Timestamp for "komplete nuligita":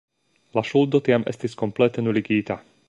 1.63-2.63